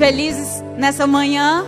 [0.00, 1.66] felizes nessa manhã?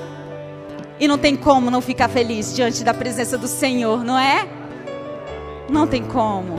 [0.98, 4.48] E não tem como não ficar feliz diante da presença do Senhor, não é?
[5.68, 6.56] Não tem como.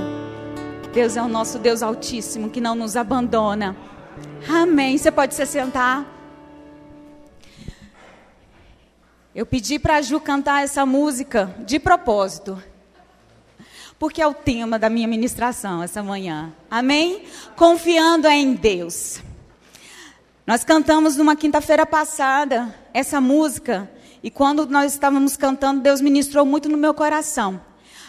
[0.93, 3.75] Deus é o nosso Deus Altíssimo que não nos abandona.
[4.47, 4.99] Amém.
[4.99, 6.05] Você pode se sentar.
[9.33, 12.61] Eu pedi para a Ju cantar essa música de propósito.
[13.97, 16.53] Porque é o tema da minha ministração essa manhã.
[16.69, 17.23] Amém?
[17.55, 19.23] Confiando em Deus.
[20.45, 23.89] Nós cantamos numa quinta-feira passada essa música.
[24.21, 27.61] E quando nós estávamos cantando, Deus ministrou muito no meu coração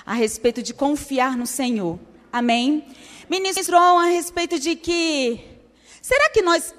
[0.04, 1.98] a respeito de confiar no Senhor.
[2.32, 2.86] Amém?
[3.30, 5.40] Ministrou a respeito de que
[6.02, 6.74] será que nós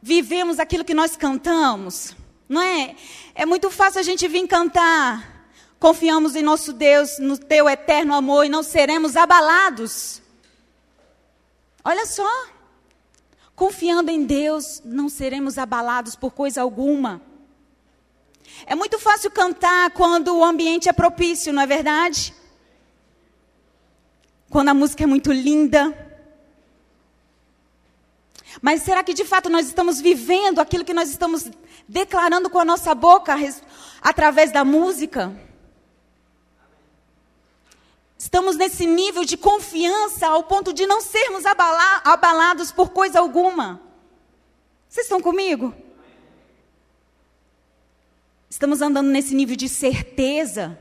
[0.00, 2.16] vivemos aquilo que nós cantamos?
[2.48, 2.96] Não é?
[3.34, 5.46] É muito fácil a gente vir cantar.
[5.78, 10.22] Confiamos em nosso Deus, no teu eterno amor e não seremos abalados.
[11.84, 12.55] Olha só.
[13.56, 17.22] Confiando em Deus, não seremos abalados por coisa alguma.
[18.66, 22.34] É muito fácil cantar quando o ambiente é propício, não é verdade?
[24.50, 25.96] Quando a música é muito linda.
[28.60, 31.50] Mas será que de fato nós estamos vivendo aquilo que nós estamos
[31.88, 33.34] declarando com a nossa boca
[34.02, 35.34] através da música?
[38.26, 43.80] Estamos nesse nível de confiança ao ponto de não sermos abalados por coisa alguma.
[44.88, 45.72] Vocês estão comigo?
[48.50, 50.76] Estamos andando nesse nível de certeza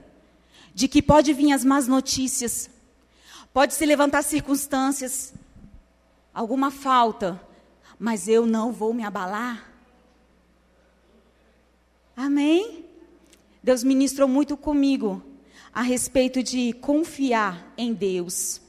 [0.73, 2.67] de que pode vir as más notícias,
[3.53, 5.31] pode se levantar circunstâncias,
[6.33, 7.39] alguma falta,
[7.99, 9.71] mas eu não vou me abalar.
[12.17, 12.85] Amém?
[13.61, 15.34] Deus ministrou muito comigo
[15.75, 18.61] a respeito de confiar em Deus.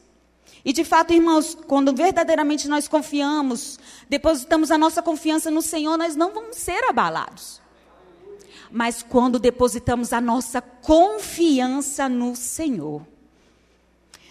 [0.64, 6.16] E de fato, irmãos, quando verdadeiramente nós confiamos, depositamos a nossa confiança no Senhor, nós
[6.16, 7.62] não vamos ser abalados.
[8.68, 13.06] Mas quando depositamos a nossa confiança no Senhor.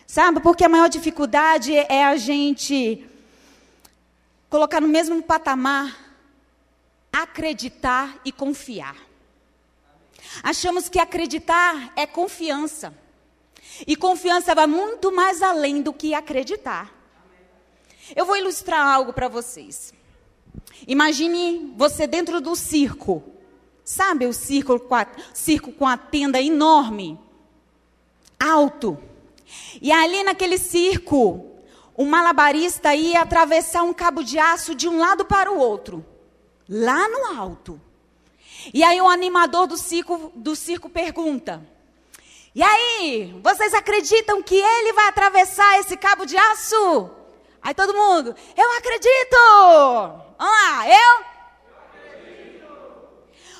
[0.06, 3.08] Sabe, porque a maior dificuldade é a gente
[4.50, 6.06] colocar no mesmo patamar
[7.22, 8.98] acreditar e confiar.
[10.44, 12.94] Achamos que acreditar é confiança.
[13.86, 16.94] E confiança vai muito mais além do que acreditar.
[18.16, 19.94] Eu vou ilustrar algo para vocês.
[20.88, 23.24] Imagine você dentro do circo.
[23.84, 27.20] Sabe o circo com, a, circo com a tenda enorme?
[28.40, 28.98] Alto.
[29.82, 31.52] E ali naquele circo,
[31.98, 36.06] um malabarista ia atravessar um cabo de aço de um lado para o outro.
[36.68, 37.80] Lá no alto.
[38.74, 41.66] E aí o animador do circo, do circo pergunta:
[42.54, 47.12] E aí, vocês acreditam que ele vai atravessar esse cabo de aço?
[47.62, 49.38] Aí todo mundo, eu acredito!
[50.38, 51.36] Vamos lá, eu?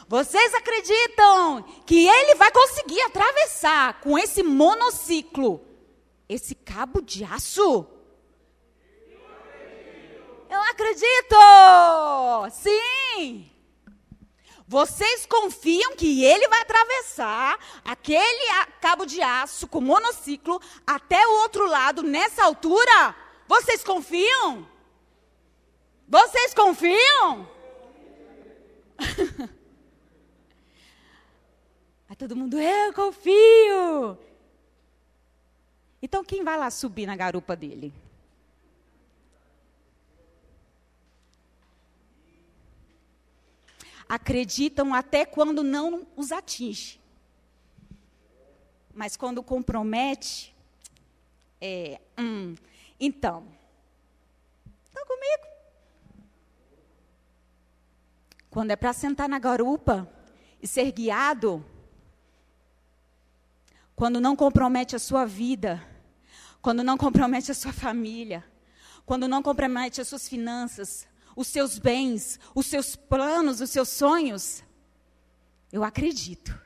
[0.08, 5.66] Vocês acreditam que ele vai conseguir atravessar com esse monociclo
[6.30, 7.88] esse cabo de aço?
[10.50, 11.36] Eu acredito!
[12.52, 13.55] Sim!
[14.68, 18.48] Vocês confiam que ele vai atravessar aquele
[18.82, 23.16] cabo de aço com monociclo até o outro lado nessa altura?
[23.48, 24.68] Vocês confiam?
[26.08, 27.48] Vocês confiam?
[32.10, 34.18] Aí todo mundo, eu confio.
[36.02, 37.94] Então quem vai lá subir na garupa dele?
[44.08, 47.00] Acreditam até quando não os atinge.
[48.94, 50.56] Mas quando compromete,
[51.60, 52.56] é, hum,
[53.00, 53.46] então,
[54.86, 55.44] estão comigo?
[58.50, 60.10] Quando é para sentar na garupa
[60.62, 61.66] e ser guiado,
[63.96, 65.86] quando não compromete a sua vida,
[66.62, 68.46] quando não compromete a sua família,
[69.06, 74.64] quando não compromete as suas finanças, os seus bens, os seus planos, os seus sonhos,
[75.72, 76.58] eu acredito.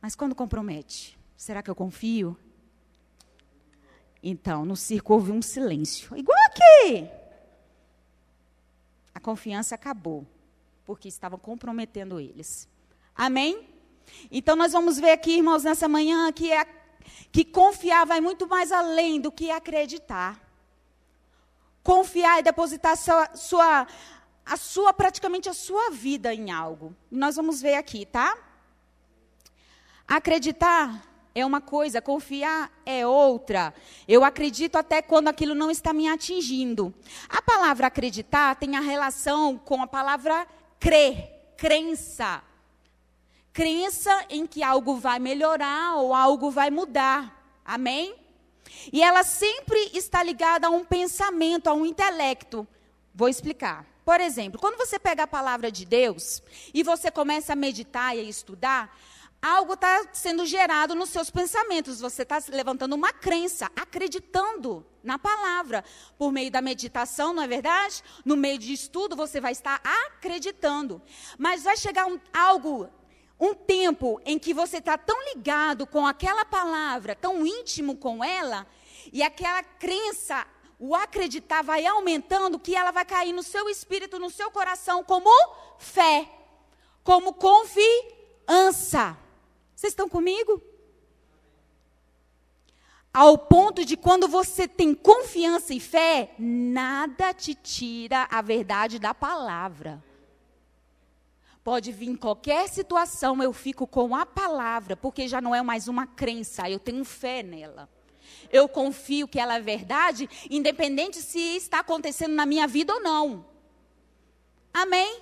[0.00, 2.36] Mas quando compromete, será que eu confio?
[4.22, 7.08] Então, no circo houve um silêncio, igual aqui.
[9.14, 10.26] A confiança acabou,
[10.84, 12.68] porque estavam comprometendo eles.
[13.14, 13.68] Amém?
[14.30, 16.64] Então, nós vamos ver aqui, irmãos, nessa manhã, que, é,
[17.30, 20.45] que confiar vai muito mais além do que acreditar
[21.86, 23.86] confiar e depositar sua, sua,
[24.44, 26.92] a sua, praticamente a sua vida em algo.
[27.08, 28.36] Nós vamos ver aqui, tá?
[30.04, 31.00] Acreditar
[31.32, 33.72] é uma coisa, confiar é outra.
[34.08, 36.92] Eu acredito até quando aquilo não está me atingindo.
[37.28, 40.44] A palavra acreditar tem a relação com a palavra
[40.80, 42.42] crer, crença.
[43.52, 47.60] Crença em que algo vai melhorar ou algo vai mudar.
[47.64, 48.25] Amém?
[48.92, 52.66] E ela sempre está ligada a um pensamento, a um intelecto.
[53.14, 53.86] Vou explicar.
[54.04, 56.40] Por exemplo, quando você pega a palavra de Deus
[56.72, 58.96] e você começa a meditar e a estudar,
[59.42, 62.00] algo está sendo gerado nos seus pensamentos.
[62.00, 65.84] Você está levantando uma crença, acreditando na palavra.
[66.18, 68.02] Por meio da meditação, não é verdade?
[68.24, 71.00] No meio de estudo, você vai estar acreditando.
[71.38, 72.88] Mas vai chegar um, algo,
[73.38, 78.66] um tempo em que você está tão ligado com aquela palavra, tão íntimo com ela,
[79.12, 80.46] e aquela crença
[80.78, 85.30] o acreditar vai aumentando, que ela vai cair no seu espírito, no seu coração, como
[85.78, 86.28] fé,
[87.02, 89.16] como confiança.
[89.74, 90.62] Vocês estão comigo?
[93.12, 99.14] Ao ponto de quando você tem confiança e fé, nada te tira a verdade da
[99.14, 100.04] palavra.
[101.66, 105.88] Pode vir em qualquer situação, eu fico com a palavra, porque já não é mais
[105.88, 107.88] uma crença, eu tenho fé nela
[108.52, 113.44] eu confio que ela é verdade, independente se está acontecendo na minha vida ou não.
[114.72, 115.20] Amém?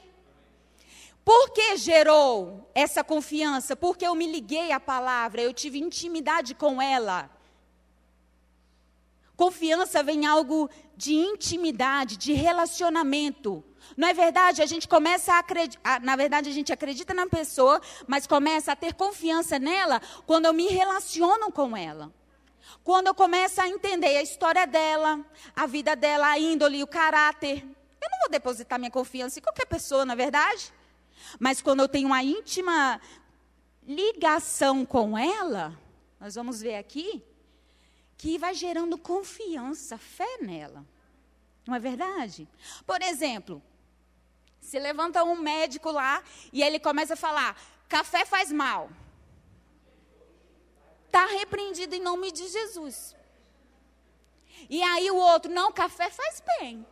[1.25, 3.75] Por que gerou essa confiança?
[3.75, 7.31] Porque eu me liguei à palavra, eu tive intimidade com ela.
[9.37, 13.65] Confiança vem algo de intimidade, de relacionamento.
[13.97, 14.63] Não é verdade?
[14.63, 18.77] A gente começa a acreditar, na verdade a gente acredita na pessoa, mas começa a
[18.77, 22.13] ter confiança nela quando eu me relaciono com ela.
[22.83, 27.63] Quando eu começo a entender a história dela, a vida dela, a índole, o caráter,
[27.63, 30.73] eu não vou depositar minha confiança em qualquer pessoa, na é verdade?
[31.39, 33.01] Mas quando eu tenho uma íntima
[33.87, 35.79] ligação com ela,
[36.21, 37.23] nós vamos ver aqui,
[38.25, 40.83] que vai gerando confiança, fé nela.
[41.67, 42.49] Não é verdade?
[42.87, 43.63] Por exemplo,
[44.63, 47.55] se levanta um médico lá e ele começa a falar:
[47.87, 48.91] café faz mal
[51.05, 53.15] está repreendido em nome de Jesus.
[54.71, 56.85] E aí o outro, não, café faz bem.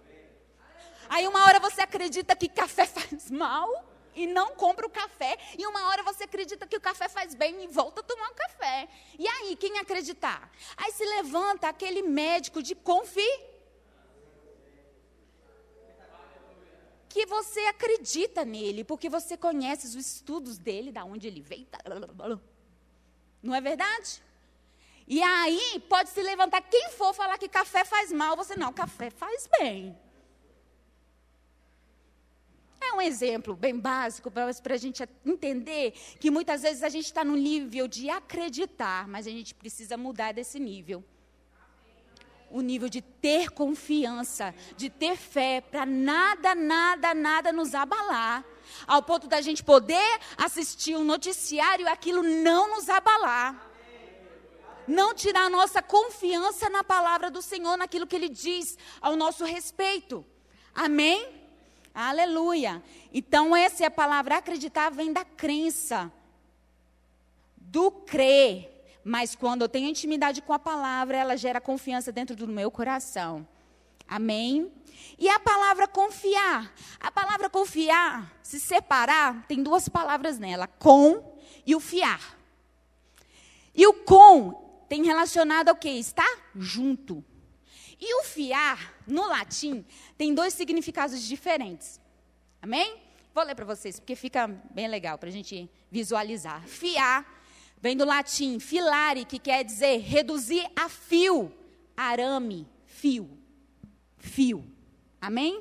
[1.09, 5.39] Aí uma hora você acredita que café faz mal e não compra o café.
[5.59, 8.35] E uma hora você acredita que o café faz bem e volta a tomar um
[8.35, 8.89] café.
[9.19, 10.51] E aí, quem acreditar?
[10.77, 13.53] Aí se levanta aquele médico de confiança.
[17.13, 21.69] que você acredita nele, porque você conhece os estudos dele, da onde ele veio.
[23.43, 24.23] Não é verdade?
[25.07, 29.11] E aí pode se levantar quem for falar que café faz mal, você não, café
[29.11, 29.95] faz bem.
[32.83, 37.25] É um exemplo bem básico para a gente entender que muitas vezes a gente está
[37.25, 41.05] no nível de acreditar, mas a gente precisa mudar desse nível.
[42.51, 48.45] O nível de ter confiança, de ter fé, para nada, nada, nada nos abalar
[48.87, 53.71] ao ponto da gente poder assistir um noticiário e aquilo não nos abalar.
[54.87, 59.45] Não tirar a nossa confiança na palavra do Senhor, naquilo que Ele diz ao nosso
[59.45, 60.27] respeito.
[60.75, 61.42] Amém?
[61.95, 62.83] Aleluia.
[63.13, 66.11] Então, essa é a palavra acreditar, vem da crença,
[67.57, 68.71] do crer.
[69.05, 73.47] Mas quando eu tenho intimidade com a palavra, ela gera confiança dentro do meu coração.
[74.09, 74.71] Amém?
[75.19, 76.73] E a palavra confiar.
[77.01, 81.37] A palavra confiar, se separar, tem duas palavras nela: com
[81.67, 82.37] e o fiar.
[83.75, 85.89] E o com tem relacionado ao que?
[85.89, 87.25] Está junto.
[88.05, 89.85] E o fiar, no latim,
[90.19, 92.01] tem dois significados diferentes.
[92.61, 92.97] Amém?
[93.33, 96.67] Vou ler para vocês, porque fica bem legal para a gente visualizar.
[96.67, 97.25] Fiar
[97.81, 101.53] vem do latim filare, que quer dizer reduzir a fio,
[101.97, 103.43] arame, fio
[104.23, 104.65] fio.
[105.21, 105.61] Amém?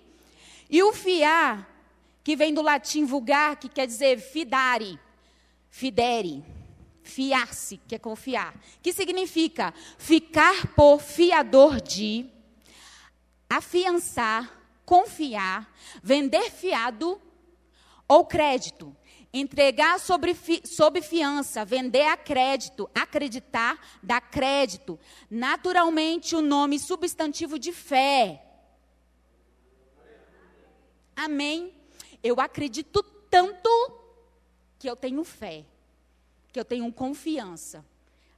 [0.70, 1.68] E o fiar,
[2.24, 5.00] que vem do latim vulgar, que quer dizer fidare,
[5.70, 6.44] fidere,
[7.04, 8.54] fiar-se, que é confiar.
[8.82, 12.30] Que significa ficar por fiador de,
[13.50, 17.22] afiançar, confiar, vender fiado
[18.08, 18.96] ou crédito.
[19.34, 25.00] Entregar sobre, fi, sob fiança, vender a crédito, acreditar, dar crédito.
[25.30, 28.44] Naturalmente, o nome substantivo de fé.
[31.16, 31.74] Amém?
[32.22, 33.70] Eu acredito tanto
[34.78, 35.64] que eu tenho fé,
[36.52, 37.86] que eu tenho confiança.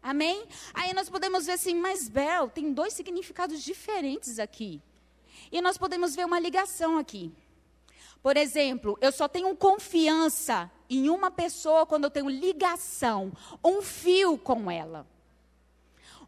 [0.02, 0.46] Amém?
[0.74, 4.82] Aí nós podemos ver assim, mas Bel, tem dois significados diferentes aqui.
[5.52, 7.32] E nós podemos ver uma ligação aqui.
[8.22, 13.32] Por exemplo, eu só tenho confiança em uma pessoa quando eu tenho ligação,
[13.64, 15.06] um fio com ela.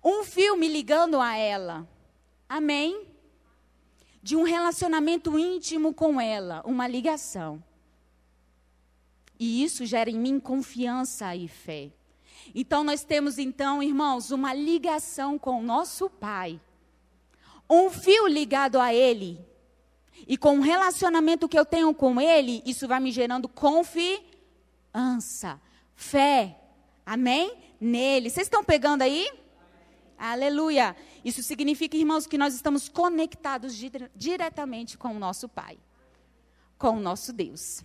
[0.03, 1.87] Um fio me ligando a ela.
[2.47, 3.07] Amém?
[4.21, 7.63] De um relacionamento íntimo com ela, uma ligação.
[9.39, 11.91] E isso gera em mim confiança e fé.
[12.53, 16.59] Então nós temos então, irmãos, uma ligação com o nosso Pai.
[17.69, 19.39] Um fio ligado a ele.
[20.27, 24.19] E com o relacionamento que eu tenho com ele, isso vai me gerando confiança,
[25.95, 26.59] fé.
[27.05, 27.53] Amém?
[27.79, 28.29] Nele.
[28.29, 29.29] Vocês estão pegando aí?
[30.17, 30.95] Aleluia.
[31.23, 35.77] Isso significa, irmãos, que nós estamos conectados dire diretamente com o nosso Pai,
[36.77, 37.83] com o nosso Deus.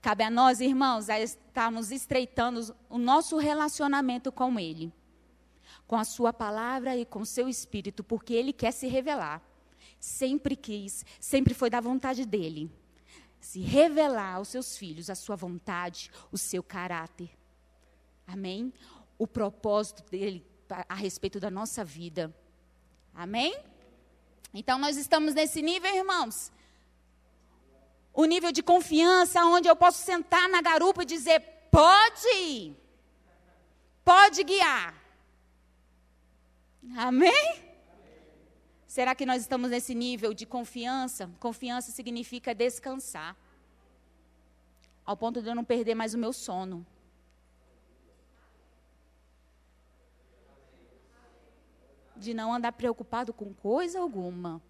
[0.00, 4.92] Cabe a nós, irmãos, a estarmos estreitando o nosso relacionamento com Ele,
[5.86, 9.42] com a Sua palavra e com o seu Espírito, porque Ele quer se revelar.
[9.98, 12.70] Sempre quis, sempre foi da vontade dele.
[13.40, 17.30] Se revelar aos seus filhos a sua vontade, o seu caráter.
[18.26, 18.72] Amém?
[19.16, 20.44] O propósito dele
[20.88, 22.34] a respeito da nossa vida.
[23.14, 23.58] Amém?
[24.52, 26.52] Então nós estamos nesse nível, irmãos.
[28.12, 32.74] O nível de confiança onde eu posso sentar na garupa e dizer: pode
[34.04, 34.94] pode guiar.
[36.96, 37.62] Amém?
[38.86, 41.30] Será que nós estamos nesse nível de confiança?
[41.38, 43.36] Confiança significa descansar.
[45.04, 46.86] Ao ponto de eu não perder mais o meu sono.
[52.18, 54.60] de não andar preocupado com coisa alguma.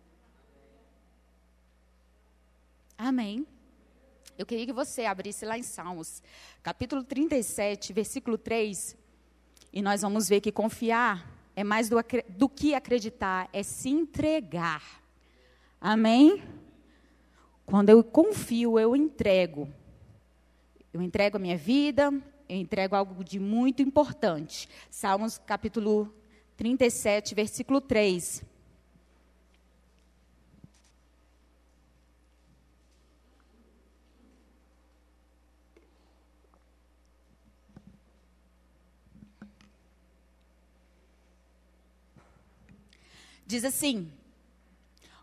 [3.08, 3.46] Amém.
[4.36, 6.22] Eu queria que você abrisse lá em Salmos,
[6.62, 8.94] capítulo 37, versículo 3,
[9.72, 11.96] e nós vamos ver que confiar é mais do,
[12.28, 14.82] do que acreditar, é se entregar.
[15.80, 16.42] Amém?
[17.64, 19.72] Quando eu confio, eu entrego.
[20.92, 22.12] Eu entrego a minha vida,
[22.46, 24.68] eu entrego algo de muito importante.
[24.90, 26.14] Salmos capítulo
[26.58, 28.44] 37, versículo 3.
[43.48, 44.12] Diz assim: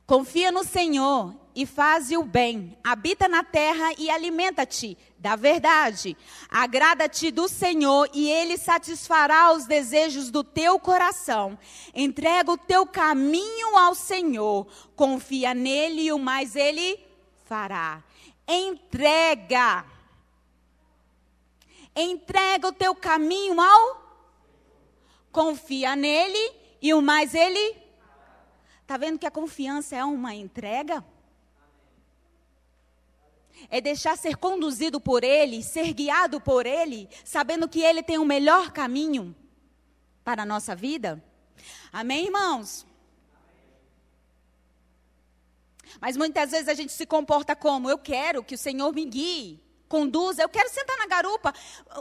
[0.08, 2.76] Confia no Senhor e faze o bem.
[2.84, 6.18] Habita na terra e alimenta-te da verdade.
[6.50, 11.56] Agrada-te do Senhor e ele satisfará os desejos do teu coração.
[11.94, 14.66] Entrega o teu caminho ao Senhor.
[14.96, 17.00] Confia nele e o mais ele
[17.46, 18.04] fará.
[18.48, 19.86] Entrega.
[21.96, 24.04] Entrega o teu caminho ao
[25.32, 27.85] Confia nele e o mais ele
[28.86, 31.04] Está vendo que a confiança é uma entrega?
[33.68, 38.26] É deixar ser conduzido por Ele, ser guiado por Ele, sabendo que Ele tem o
[38.26, 39.36] melhor caminho
[40.24, 41.20] para a nossa vida.
[41.92, 42.86] Amém, irmãos?
[46.00, 49.64] Mas muitas vezes a gente se comporta como: eu quero que o Senhor me guie,
[49.90, 51.56] conduza, eu quero sentar na garupa.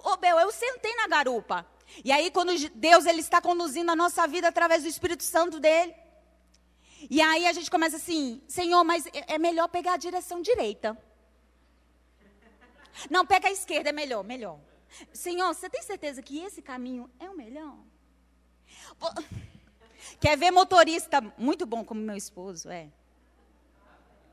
[0.04, 1.66] Ô, oh, Bel, eu sentei na garupa.
[2.04, 6.03] E aí, quando Deus ele está conduzindo a nossa vida através do Espírito Santo dele.
[7.11, 10.96] E aí a gente começa assim: Senhor, mas é, é melhor pegar a direção direita.
[13.11, 14.58] Não, pega a esquerda, é melhor, melhor.
[15.12, 17.76] Senhor, você tem certeza que esse caminho é o melhor?
[20.20, 22.88] Quer ver motorista muito bom como meu esposo, é.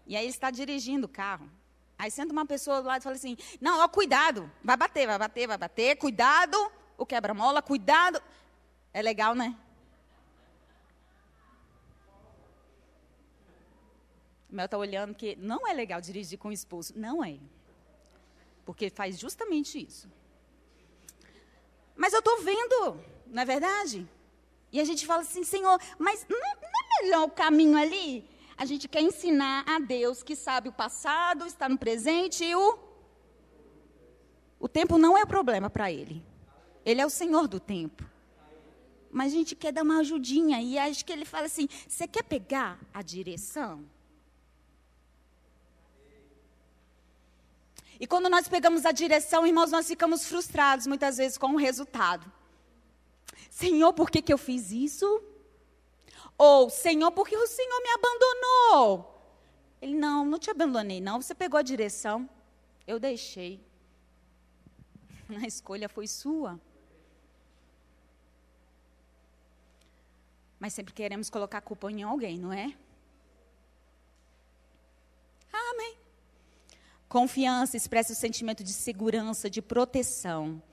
[0.06, 1.50] E aí ele está dirigindo o carro.
[1.98, 5.18] Aí senta uma pessoa do lado e fala assim: Não, ó, cuidado, vai bater, vai
[5.18, 8.22] bater, vai bater, cuidado, o quebra-mola, cuidado.
[8.94, 9.56] É legal, né?
[14.51, 16.93] Mel está olhando que não é legal dirigir com o esposo.
[16.96, 17.39] Não é.
[18.65, 20.10] Porque faz justamente isso.
[21.96, 24.08] Mas eu estou vendo, não é verdade?
[24.72, 28.27] E a gente fala assim, Senhor, mas não, não é melhor o caminho ali?
[28.58, 32.77] A gente quer ensinar a Deus que sabe o passado, está no presente e o.
[34.60, 36.24] O tempo não é o problema para Ele.
[36.86, 38.03] Ele é o Senhor do tempo.
[39.12, 42.24] Mas a gente quer dar uma ajudinha e acho que ele fala assim: você quer
[42.24, 43.86] pegar a direção?
[48.01, 52.25] E quando nós pegamos a direção, irmãos, nós ficamos frustrados muitas vezes com o resultado.
[53.48, 55.24] Senhor, por que, que eu fiz isso?
[56.36, 59.22] Ou, Senhor, por que o Senhor me abandonou?
[59.79, 61.22] Ele, não, não te abandonei, não.
[61.22, 62.27] Você pegou a direção,
[62.88, 63.63] eu deixei.
[65.29, 66.60] A escolha foi sua.
[70.60, 72.75] Mas sempre queremos colocar a culpa em alguém, não é?
[75.53, 75.98] Amém.
[77.12, 80.63] Confiança expressa o sentimento de segurança, de proteção.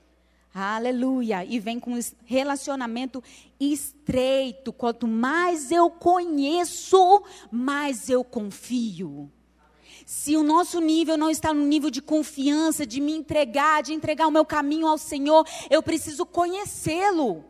[0.53, 1.43] Aleluia.
[1.43, 3.21] E vem com relacionamento
[3.59, 4.71] estreito.
[4.71, 9.29] Quanto mais eu conheço, mais eu confio.
[10.05, 14.25] Se o nosso nível não está no nível de confiança, de me entregar, de entregar
[14.25, 17.43] o meu caminho ao Senhor, eu preciso conhecê-lo.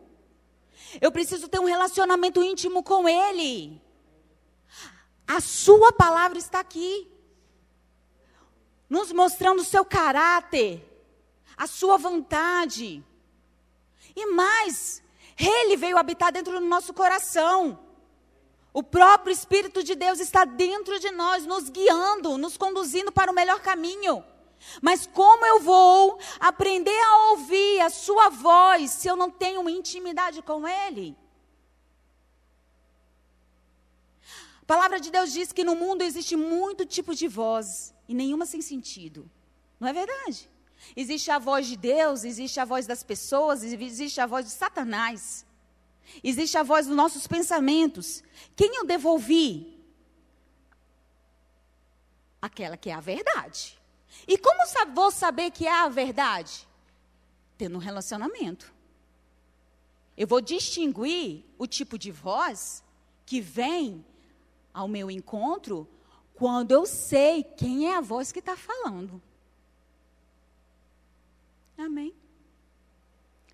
[1.00, 3.80] Eu preciso ter um relacionamento íntimo com Ele.
[5.28, 7.06] A Sua palavra está aqui,
[8.90, 10.84] nos mostrando o seu caráter,
[11.56, 13.02] a Sua vontade.
[14.16, 15.00] E mais,
[15.38, 17.78] Ele veio habitar dentro do nosso coração.
[18.72, 23.34] O próprio Espírito de Deus está dentro de nós, nos guiando, nos conduzindo para o
[23.34, 24.24] melhor caminho.
[24.82, 30.42] Mas como eu vou aprender a ouvir a sua voz se eu não tenho intimidade
[30.42, 31.16] com ele?
[34.70, 38.46] A palavra de Deus diz que no mundo existe muito tipo de voz e nenhuma
[38.46, 39.28] sem sentido.
[39.80, 40.48] Não é verdade?
[40.94, 45.44] Existe a voz de Deus, existe a voz das pessoas, existe a voz de Satanás.
[46.22, 48.22] Existe a voz dos nossos pensamentos.
[48.54, 49.76] Quem eu devolvi?
[52.40, 53.76] Aquela que é a verdade.
[54.24, 54.62] E como
[54.94, 56.68] vou saber que é a verdade?
[57.58, 58.72] Tendo um relacionamento.
[60.16, 62.84] Eu vou distinguir o tipo de voz
[63.26, 64.04] que vem
[64.80, 65.88] ao meu encontro
[66.34, 69.22] quando eu sei quem é a voz que está falando.
[71.76, 72.14] Amém?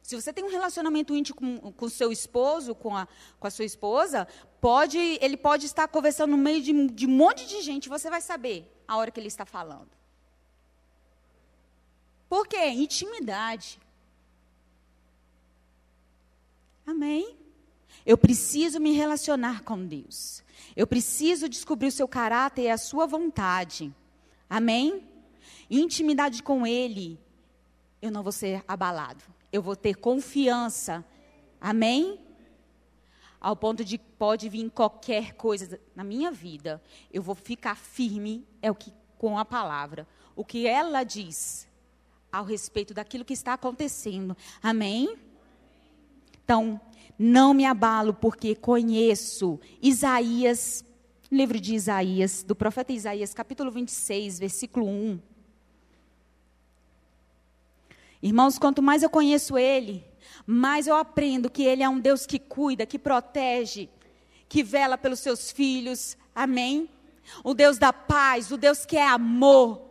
[0.02, 3.08] Se você tem um relacionamento íntimo com, o seu esposo, com a,
[3.40, 4.26] com a sua esposa,
[4.60, 8.20] pode, ele pode estar conversando no meio de, de um monte de gente, você vai
[8.20, 9.90] saber a hora que ele está falando.
[12.28, 12.66] Por quê?
[12.66, 13.80] Intimidade.
[16.86, 17.36] Amém?
[18.04, 20.45] Eu preciso me relacionar com Deus.
[20.76, 23.94] Eu preciso descobrir o seu caráter e a sua vontade.
[24.48, 25.02] Amém?
[25.70, 27.18] Intimidade com Ele,
[28.00, 29.24] eu não vou ser abalado
[29.56, 31.04] eu vou ter confiança.
[31.60, 32.20] Amém?
[33.40, 38.70] Ao ponto de pode vir qualquer coisa na minha vida, eu vou ficar firme é
[38.70, 41.66] o que com a palavra, o que ela diz
[42.30, 44.36] ao respeito daquilo que está acontecendo.
[44.62, 45.16] Amém?
[46.44, 46.78] Então,
[47.18, 50.84] não me abalo porque conheço Isaías,
[51.30, 55.18] livro de Isaías, do profeta Isaías, capítulo 26, versículo 1.
[58.22, 60.04] Irmãos, quanto mais eu conheço Ele,
[60.46, 63.88] mais eu aprendo que Ele é um Deus que cuida, que protege,
[64.48, 66.16] que vela pelos seus filhos.
[66.34, 66.88] Amém?
[67.42, 69.90] O Deus da paz, o Deus que é amor,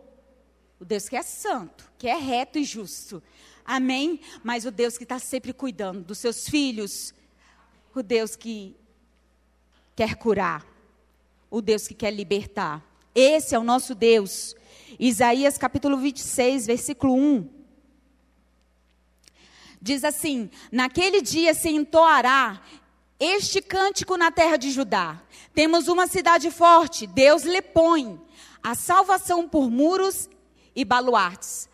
[0.80, 3.22] o Deus que é santo, que é reto e justo.
[3.64, 4.20] Amém?
[4.44, 7.12] Mas o Deus que está sempre cuidando dos seus filhos,
[8.00, 8.76] o Deus que
[9.94, 10.66] quer curar,
[11.50, 12.84] o Deus que quer libertar.
[13.14, 14.54] Esse é o nosso Deus.
[14.98, 17.48] Isaías capítulo 26, versículo 1.
[19.80, 22.60] Diz assim: Naquele dia se entoará
[23.18, 25.22] este cântico na terra de Judá.
[25.54, 28.20] Temos uma cidade forte, Deus lhe põe
[28.62, 30.28] a salvação por muros
[30.74, 31.68] e baluartes.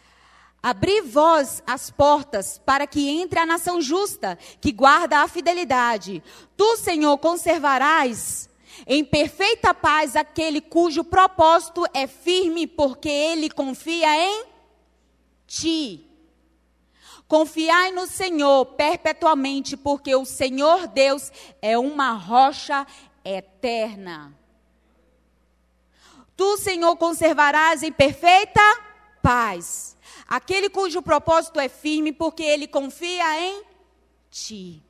[0.63, 6.23] Abri vós as portas para que entre a nação justa, que guarda a fidelidade.
[6.57, 8.49] Tu, Senhor, conservarás
[8.87, 14.45] em perfeita paz aquele cujo propósito é firme, porque ele confia em
[15.49, 16.07] ti.
[17.27, 22.87] Confiai no Senhor perpetuamente, porque o Senhor Deus é uma rocha
[23.25, 24.33] eterna.
[26.37, 28.61] Tu, Senhor, conservarás em perfeita
[29.23, 29.97] paz
[30.37, 33.63] aquele cujo propósito é firme, porque ele confia em
[34.31, 34.83] ti.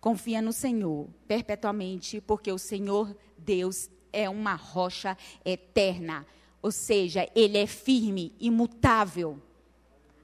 [0.00, 6.26] Confia no Senhor perpetuamente, porque o Senhor Deus é uma rocha eterna.
[6.62, 9.42] Ou seja, ele é firme, imutável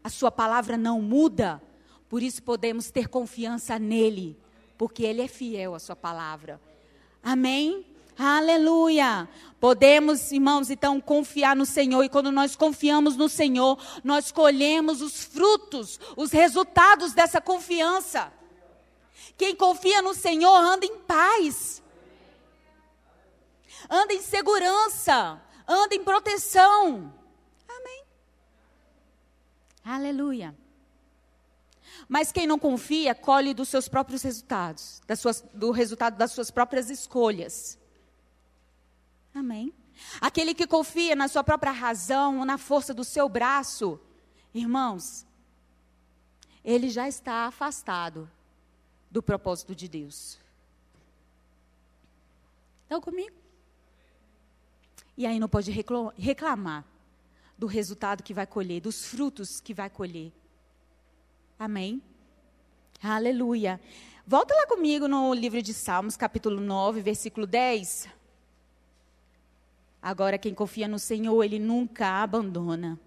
[0.05, 1.63] a sua palavra não muda,
[2.11, 4.39] por isso podemos ter confiança nele,
[4.77, 6.61] porque ele é fiel à sua palavra.
[7.23, 7.87] Amém?
[8.19, 9.29] Aleluia!
[9.59, 15.25] Podemos, irmãos, então confiar no Senhor, e quando nós confiamos no Senhor, nós colhemos os
[15.25, 18.33] frutos, os resultados dessa confiança.
[19.37, 21.83] Quem confia no Senhor anda em paz,
[23.89, 27.13] anda em segurança, anda em proteção.
[29.85, 30.57] Aleluia.
[32.09, 36.89] Mas quem não confia, colhe dos seus próprios resultados, suas, do resultado das suas próprias
[36.89, 37.79] escolhas.
[39.35, 39.73] Amém?
[40.21, 44.01] Aquele que confia na sua própria razão, na força do seu braço,
[44.55, 45.27] irmãos,
[46.65, 48.31] ele já está afastado
[49.11, 50.39] do propósito de Deus.
[52.85, 53.35] Estão comigo?
[55.17, 56.85] E aí não pode reclamar
[57.57, 60.33] do resultado que vai colher, dos frutos que vai colher.
[61.59, 62.03] Amém?
[63.03, 63.81] Aleluia.
[64.27, 68.09] Volta lá comigo no livro de Salmos, capítulo 9, versículo 10.
[70.05, 73.01] Agora, quem confia no Senhor, ele nunca abandona.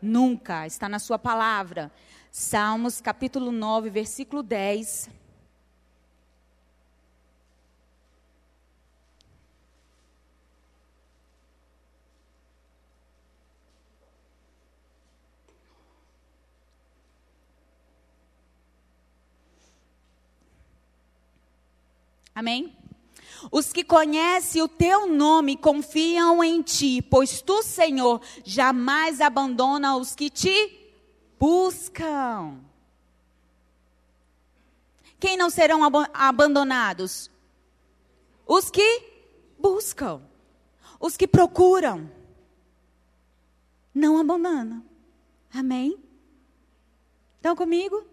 [0.00, 0.64] Nunca.
[0.68, 1.90] Está na sua palavra.
[2.30, 5.10] Salmos, capítulo 9, versículo 10.
[22.32, 22.81] Amém?
[23.50, 30.14] Os que conhecem o teu nome confiam em ti, pois tu, Senhor, jamais abandona os
[30.14, 30.94] que te
[31.38, 32.60] buscam.
[35.18, 37.30] Quem não serão ab abandonados?
[38.46, 39.02] Os que
[39.58, 40.20] buscam,
[40.98, 42.10] os que procuram.
[43.94, 44.82] Não abandonam.
[45.52, 45.98] Amém?
[47.36, 48.04] Estão comigo?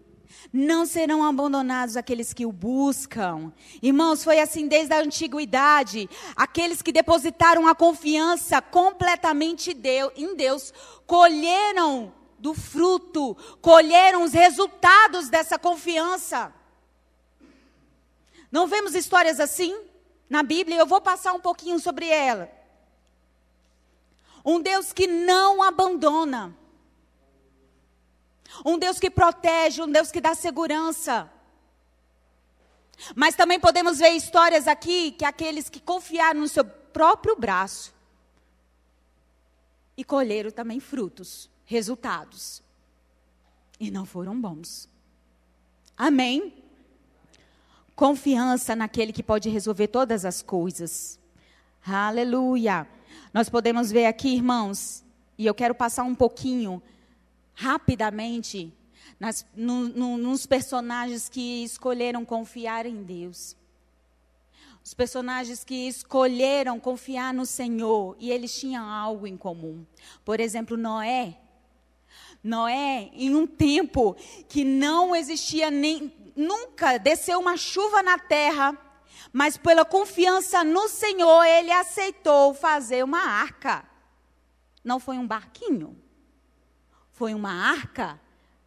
[0.52, 3.52] Não serão abandonados aqueles que o buscam.
[3.82, 6.08] Irmãos, foi assim desde a antiguidade.
[6.34, 9.76] Aqueles que depositaram a confiança completamente
[10.16, 10.72] em Deus,
[11.06, 16.52] colheram do fruto, colheram os resultados dessa confiança.
[18.50, 19.78] Não vemos histórias assim
[20.28, 20.78] na Bíblia?
[20.78, 22.50] Eu vou passar um pouquinho sobre ela.
[24.44, 26.56] Um Deus que não abandona.
[28.64, 31.30] Um Deus que protege, um Deus que dá segurança.
[33.14, 37.94] Mas também podemos ver histórias aqui que aqueles que confiaram no seu próprio braço
[39.96, 42.62] e colheram também frutos, resultados.
[43.78, 44.88] E não foram bons.
[45.96, 46.54] Amém?
[47.94, 51.18] Confiança naquele que pode resolver todas as coisas.
[51.86, 52.86] Aleluia.
[53.32, 55.04] Nós podemos ver aqui, irmãos,
[55.38, 56.82] e eu quero passar um pouquinho
[57.60, 58.72] rapidamente
[59.18, 63.54] nas, no, no, nos personagens que escolheram confiar em Deus.
[64.82, 69.84] Os personagens que escolheram confiar no Senhor e eles tinham algo em comum.
[70.24, 71.36] Por exemplo, Noé.
[72.42, 74.16] Noé, em um tempo
[74.48, 78.74] que não existia nem nunca desceu uma chuva na terra,
[79.30, 83.84] mas pela confiança no Senhor, ele aceitou fazer uma arca.
[84.82, 85.99] Não foi um barquinho
[87.20, 88.18] foi uma arca.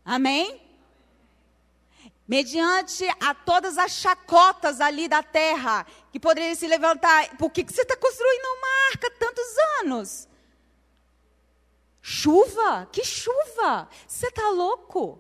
[0.06, 0.62] Amém?
[2.28, 7.36] Mediante a todas as chacotas ali da terra que poderiam se levantar.
[7.36, 10.30] Por que, que você está construindo uma arca tantos anos?
[12.00, 12.88] Chuva?
[12.92, 13.90] Que chuva?
[14.08, 15.20] Você está louco?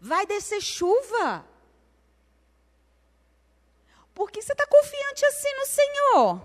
[0.00, 1.44] Vai descer chuva.
[4.14, 6.42] Por que você está confiante assim no Senhor?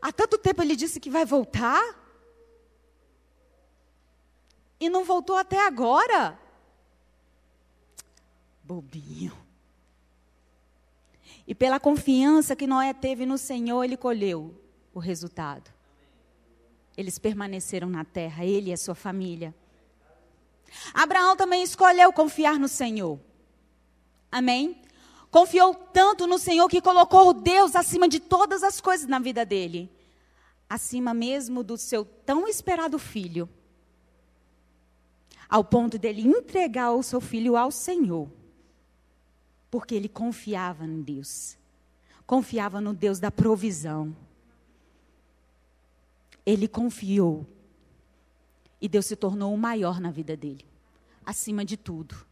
[0.00, 1.97] Há tanto tempo ele disse que vai voltar
[4.80, 6.38] e não voltou até agora.
[8.62, 9.36] Bobinho.
[11.46, 14.54] E pela confiança que Noé teve no Senhor, ele colheu
[14.92, 15.70] o resultado.
[16.96, 19.54] Eles permaneceram na terra, ele e a sua família.
[20.92, 23.18] Abraão também escolheu confiar no Senhor.
[24.30, 24.82] Amém?
[25.30, 29.90] Confiou tanto no Senhor que colocou Deus acima de todas as coisas na vida dele
[30.68, 33.48] acima mesmo do seu tão esperado filho
[35.48, 38.28] ao ponto dele entregar o seu filho ao Senhor,
[39.70, 41.56] porque ele confiava em Deus,
[42.26, 44.14] confiava no Deus da provisão.
[46.44, 47.46] Ele confiou
[48.80, 50.64] e Deus se tornou o maior na vida dele,
[51.24, 52.26] acima de tudo.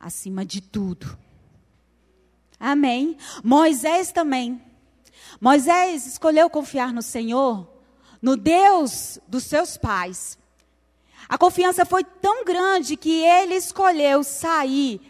[0.00, 1.18] Acima de tudo.
[2.58, 3.16] Amém.
[3.42, 4.62] Moisés também.
[5.40, 7.68] Moisés escolheu confiar no Senhor,
[8.22, 10.38] no Deus dos seus pais,
[11.28, 15.00] a confiança foi tão grande que ele escolheu sair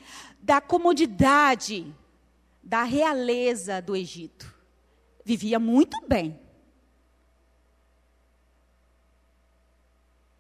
[0.42, 1.94] da comodidade,
[2.62, 4.52] da realeza do Egito.
[5.24, 6.40] Vivia muito bem.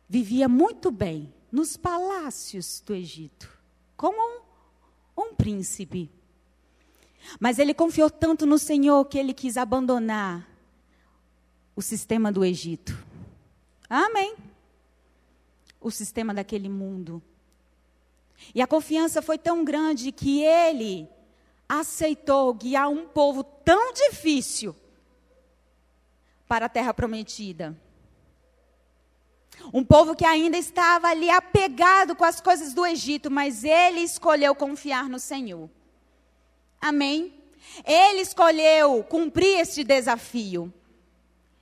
[0.08, 3.48] Vivia muito bem nos palácios do Egito,
[3.96, 6.10] como um, um príncipe.
[7.38, 10.48] Mas ele confiou tanto no Senhor que ele quis abandonar
[11.76, 12.98] o sistema do Egito.
[13.88, 14.47] Amém
[15.80, 17.22] o sistema daquele mundo.
[18.54, 21.08] E a confiança foi tão grande que ele
[21.68, 24.74] aceitou guiar um povo tão difícil
[26.46, 27.76] para a terra prometida.
[29.72, 34.54] Um povo que ainda estava ali apegado com as coisas do Egito, mas ele escolheu
[34.54, 35.68] confiar no Senhor.
[36.80, 37.34] Amém?
[37.84, 40.72] Ele escolheu cumprir este desafio.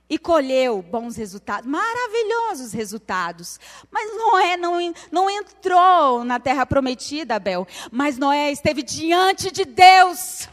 [0.09, 3.59] E colheu bons resultados, maravilhosos resultados.
[3.91, 7.67] Mas Noé não, não entrou na terra prometida, Abel.
[7.91, 10.47] Mas Noé esteve diante de Deus,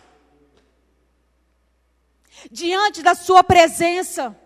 [2.51, 4.37] diante da sua presença.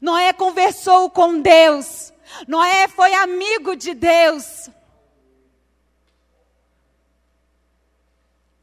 [0.00, 2.12] Noé conversou com Deus.
[2.48, 4.68] Noé foi amigo de Deus.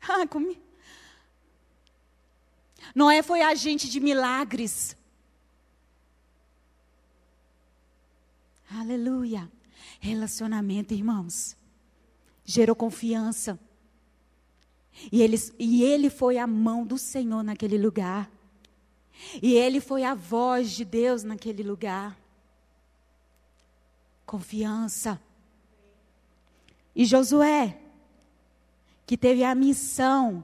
[0.06, 0.62] Ah, comi.
[2.94, 4.98] Noé foi agente de milagres.
[8.76, 9.52] Aleluia.
[10.00, 11.56] Relacionamento, irmãos.
[12.44, 13.60] Gerou confiança.
[15.12, 18.30] E ele, e ele foi a mão do Senhor naquele lugar.
[19.42, 22.18] E ele foi a voz de Deus naquele lugar.
[24.26, 25.22] Confiança.
[26.96, 27.80] E Josué,
[29.06, 30.44] que teve a missão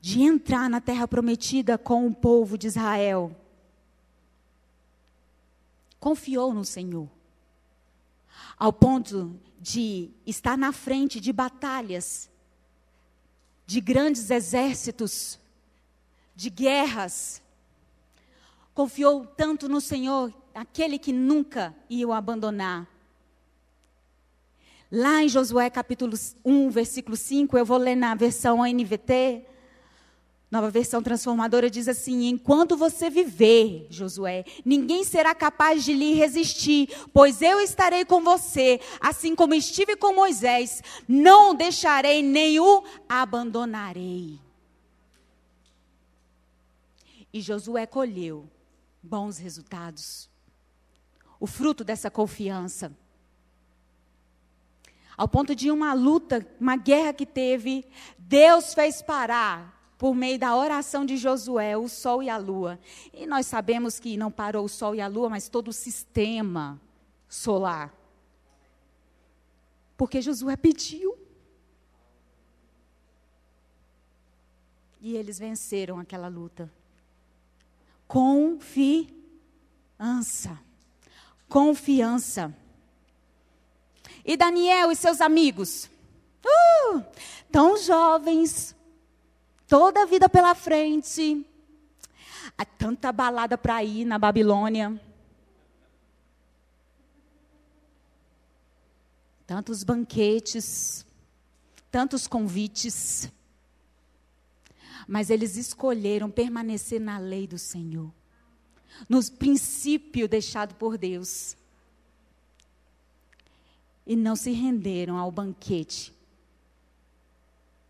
[0.00, 3.34] de entrar na terra prometida com o povo de Israel,
[5.98, 7.15] confiou no Senhor
[8.56, 12.30] ao ponto de estar na frente de batalhas,
[13.66, 15.38] de grandes exércitos,
[16.34, 17.42] de guerras.
[18.74, 22.86] Confiou tanto no Senhor, aquele que nunca ia o abandonar.
[24.90, 26.12] Lá em Josué capítulo
[26.44, 29.44] 1, versículo 5, eu vou ler na versão NVT,
[30.48, 36.88] Nova versão transformadora diz assim: Enquanto você viver, Josué, ninguém será capaz de lhe resistir,
[37.12, 42.84] pois eu estarei com você, assim como estive com Moisés, não o deixarei nem o
[43.08, 44.38] abandonarei.
[47.32, 48.48] E Josué colheu
[49.02, 50.30] bons resultados,
[51.40, 52.96] o fruto dessa confiança.
[55.16, 57.84] Ao ponto de uma luta, uma guerra que teve,
[58.18, 62.78] Deus fez parar por meio da oração de Josué, o sol e a lua.
[63.12, 66.80] E nós sabemos que não parou o sol e a lua, mas todo o sistema
[67.28, 67.94] solar.
[69.96, 71.16] Porque Josué pediu.
[75.00, 76.70] E eles venceram aquela luta.
[78.06, 79.08] Confiança.
[81.48, 82.54] Confiança.
[84.24, 85.88] E Daniel e seus amigos?
[86.44, 87.02] Uh,
[87.50, 88.75] tão jovens,
[89.68, 91.46] toda a vida pela frente.
[92.56, 95.00] Há tanta balada para ir na Babilônia.
[99.46, 101.04] Tantos banquetes,
[101.90, 103.30] tantos convites.
[105.06, 108.12] Mas eles escolheram permanecer na lei do Senhor,
[109.08, 111.56] no princípio deixado por Deus.
[114.04, 116.12] E não se renderam ao banquete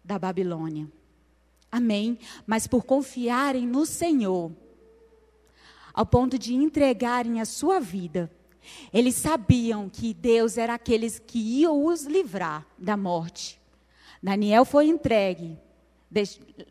[0.04, 0.90] da Babilônia.
[1.76, 2.18] Amém?
[2.46, 4.50] Mas por confiarem no Senhor,
[5.92, 8.30] ao ponto de entregarem a sua vida.
[8.90, 13.60] Eles sabiam que Deus era aqueles que iam os livrar da morte.
[14.22, 15.58] Daniel foi entregue,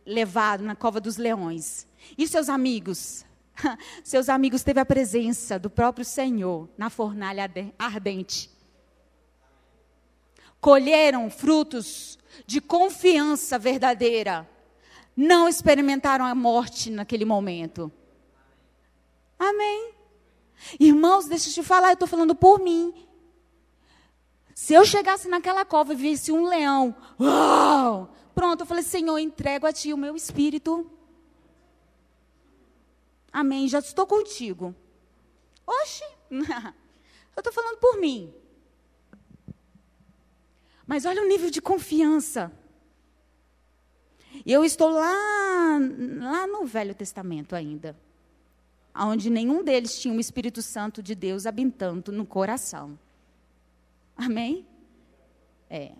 [0.04, 1.86] levado na cova dos leões.
[2.18, 3.24] E seus amigos?
[4.04, 8.50] Seus amigos teve a presença do próprio Senhor na fornalha ardente.
[10.60, 14.50] Colheram frutos de confiança verdadeira
[15.16, 17.92] não experimentaram a morte naquele momento.
[19.40, 19.94] Amém.
[20.80, 22.94] Irmãos, deixa eu te falar, eu estou falando por mim.
[24.54, 29.68] Se eu chegasse naquela cova e visse um leão, uau, pronto, eu falei, Senhor, entrego
[29.68, 30.90] a Ti o meu espírito.
[33.32, 34.74] Amém, já estou contigo.
[35.68, 38.34] Oxe, eu estou falando por mim.
[40.88, 42.52] Mas olha o nível de confiança.
[44.46, 45.80] E eu estou lá,
[46.20, 47.96] lá no Velho Testamento ainda,
[48.96, 52.98] onde nenhum deles tinha o Espírito Santo de Deus habitando no coração.
[54.16, 54.66] Amém?
[55.70, 55.94] É.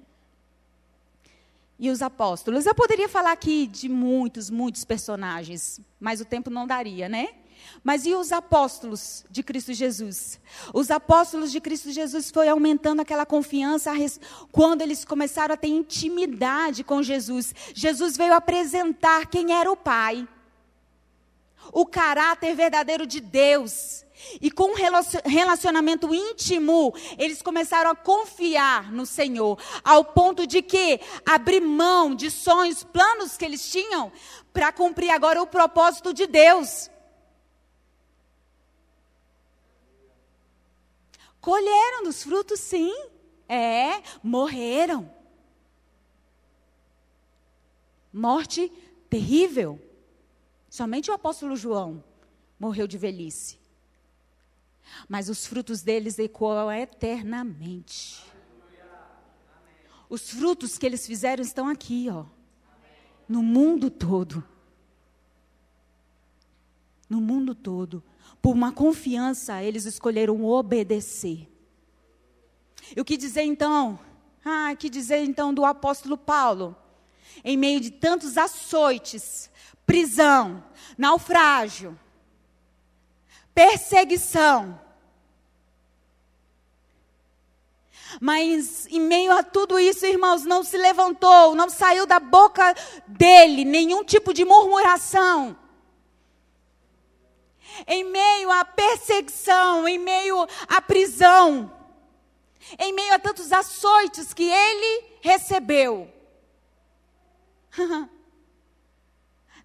[1.78, 2.66] E os apóstolos?
[2.66, 7.30] Eu poderia falar aqui de muitos, muitos personagens, mas o tempo não daria, né?
[7.84, 10.40] Mas e os apóstolos de Cristo Jesus?
[10.74, 13.92] Os apóstolos de Cristo Jesus foi aumentando aquela confiança
[14.52, 17.54] quando eles começaram a ter intimidade com Jesus.
[17.74, 20.28] Jesus veio apresentar quem era o Pai.
[21.72, 24.06] O caráter verdadeiro de Deus.
[24.42, 24.76] E com um
[25.26, 32.32] relacionamento íntimo, eles começaram a confiar no Senhor, ao ponto de que abrir mão de
[32.32, 34.12] sonhos, planos que eles tinham,
[34.54, 36.90] para cumprir agora o propósito de Deus.
[41.46, 42.92] Colheram dos frutos, sim.
[43.48, 45.08] É, morreram.
[48.12, 48.72] Morte
[49.08, 49.80] terrível.
[50.68, 52.04] Somente o apóstolo João
[52.60, 53.60] morreu de velhice.
[55.08, 58.26] Mas os frutos deles ecoam eternamente.
[60.10, 62.26] Os frutos que eles fizeram estão aqui, ó.
[63.30, 64.44] No mundo todo.
[67.08, 68.04] No mundo todo.
[68.42, 71.50] Por uma confiança, eles escolheram obedecer.
[72.96, 74.00] E o que dizer então?
[74.44, 76.76] Ah, que dizer então do apóstolo Paulo?
[77.44, 79.50] Em meio de tantos açoites,
[79.86, 80.64] prisão,
[80.98, 81.98] naufrágio,
[83.54, 84.80] perseguição.
[88.22, 92.74] Mas em meio a tudo isso, irmãos, não se levantou, não saiu da boca
[93.08, 95.58] dele nenhum tipo de murmuração.
[97.88, 101.72] Em meio à perseguição, em meio à prisão,
[102.80, 106.12] em meio a tantos açoites que ele recebeu.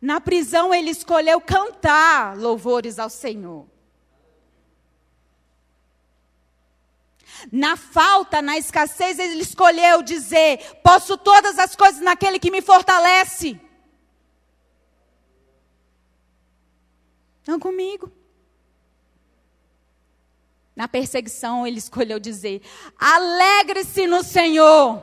[0.01, 3.67] Na prisão ele escolheu cantar louvores ao Senhor.
[7.53, 13.59] Na falta, na escassez, ele escolheu dizer: Posso todas as coisas naquele que me fortalece.
[17.51, 18.13] Não comigo.
[20.77, 22.63] Na perseguição, ele escolheu dizer:
[22.97, 25.03] Alegre-se no Senhor.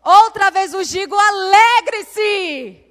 [0.00, 2.84] Outra vez os digo: alegre-se.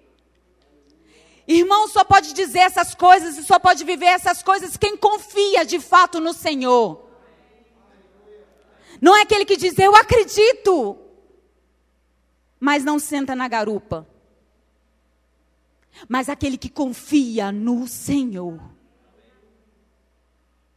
[1.48, 5.80] Irmão, só pode dizer essas coisas e só pode viver essas coisas quem confia de
[5.80, 7.10] fato no Senhor.
[9.00, 11.00] Não é aquele que diz, eu acredito,
[12.60, 14.06] mas não senta na garupa.
[16.10, 18.78] Mas aquele que confia no Senhor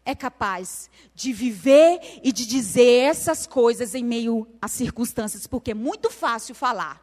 [0.04, 5.74] é capaz de viver e de dizer essas coisas em meio às circunstâncias, porque é
[5.74, 7.02] muito fácil falar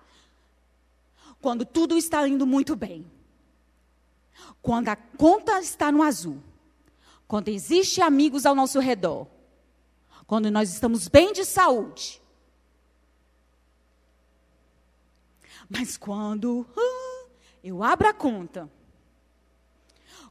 [1.42, 3.10] quando tudo está indo muito bem,
[4.62, 6.42] quando a conta está no azul,
[7.28, 9.28] quando existem amigos ao nosso redor,
[10.28, 12.22] quando nós estamos bem de saúde.
[15.70, 17.30] Mas quando uh,
[17.64, 18.70] eu abro a conta,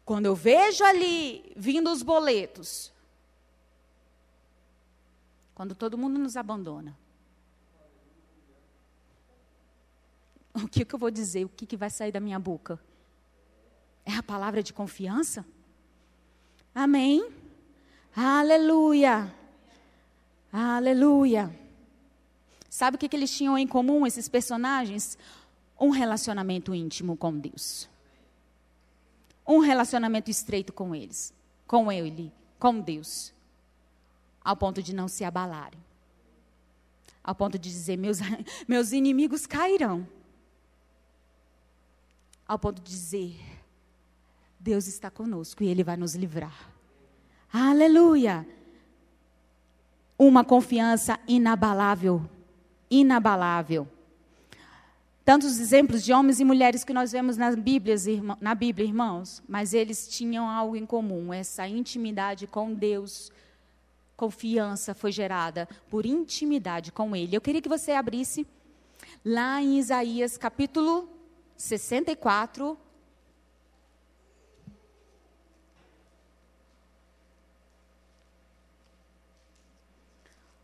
[0.08, 2.90] quando eu vejo ali vindo os boletos,
[5.54, 6.96] quando todo mundo nos abandona,
[10.54, 11.44] o que, que eu vou dizer?
[11.44, 12.80] O que, que vai sair da minha boca?
[14.02, 15.44] É a palavra de confiança?
[16.74, 17.30] Amém?
[18.16, 19.30] Aleluia!
[20.50, 21.54] Aleluia!
[22.70, 25.18] Sabe o que, que eles tinham em comum, esses personagens?
[25.78, 27.90] Um relacionamento íntimo com Deus.
[29.48, 31.32] Um relacionamento estreito com eles,
[31.66, 33.32] com Ele, com Deus.
[34.44, 35.80] Ao ponto de não se abalarem.
[37.24, 38.18] Ao ponto de dizer: meus,
[38.68, 40.06] meus inimigos cairão.
[42.46, 43.40] Ao ponto de dizer:
[44.60, 46.70] Deus está conosco e Ele vai nos livrar.
[47.50, 48.46] Aleluia!
[50.18, 52.28] uma confiança inabalável.
[52.90, 53.86] Inabalável.
[55.28, 57.96] Tantos exemplos de homens e mulheres que nós vemos na Bíblia,
[58.40, 63.30] na Bíblia, irmãos, mas eles tinham algo em comum, essa intimidade com Deus.
[64.16, 67.36] Confiança foi gerada por intimidade com Ele.
[67.36, 68.46] Eu queria que você abrisse
[69.22, 71.06] lá em Isaías capítulo
[71.58, 72.78] 64,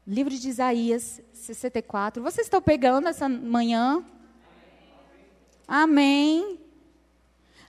[0.07, 2.23] Livro de Isaías 64.
[2.23, 4.03] Vocês estão pegando essa manhã?
[5.67, 6.59] Amém.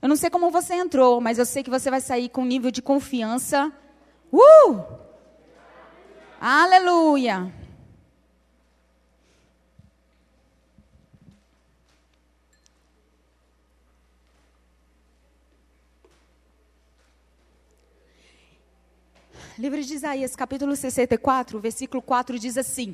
[0.02, 2.46] Eu não sei como você entrou, mas eu sei que você vai sair com um
[2.46, 3.72] nível de confiança.
[4.32, 4.84] Uh!
[6.40, 7.52] Aleluia.
[19.58, 22.94] livro de Isaías, capítulo 64, versículo 4 diz assim: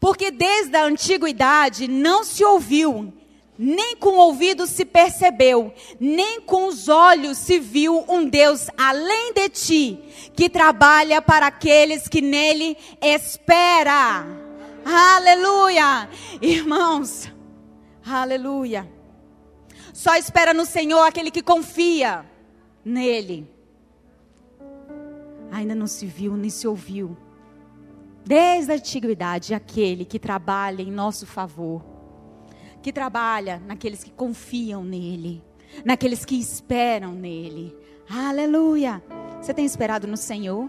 [0.00, 3.12] Porque desde a antiguidade não se ouviu,
[3.58, 9.32] nem com o ouvido se percebeu, nem com os olhos se viu um Deus além
[9.32, 9.98] de ti,
[10.36, 14.24] que trabalha para aqueles que nele espera.
[14.84, 16.08] Aleluia!
[16.40, 17.30] Irmãos,
[18.06, 18.88] aleluia.
[19.92, 22.24] Só espera no Senhor aquele que confia
[22.84, 23.58] nele
[25.50, 27.16] ainda não se viu nem se ouviu.
[28.24, 31.82] Desde a antiguidade, aquele que trabalha em nosso favor,
[32.82, 35.42] que trabalha naqueles que confiam nele,
[35.84, 37.76] naqueles que esperam nele.
[38.08, 39.02] Aleluia!
[39.40, 40.68] Você tem esperado no Senhor?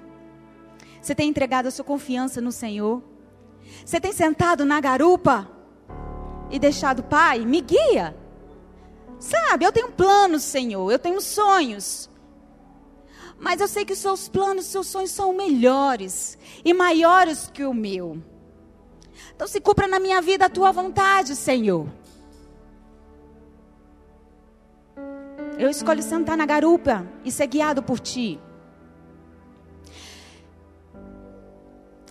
[1.01, 3.01] Você tem entregado a sua confiança no Senhor?
[3.85, 5.49] Você tem sentado na garupa
[6.51, 8.15] e deixado, Pai, me guia?
[9.19, 12.09] Sabe, eu tenho planos, Senhor, eu tenho sonhos.
[13.37, 17.63] Mas eu sei que os seus planos, os seus sonhos são melhores e maiores que
[17.63, 18.21] o meu.
[19.33, 21.87] Então se cumpra na minha vida a tua vontade, Senhor.
[25.59, 28.39] Eu escolho sentar na garupa e ser guiado por ti.